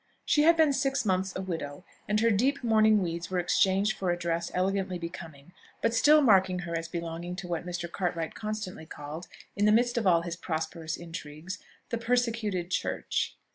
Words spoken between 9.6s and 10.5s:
the midst of all his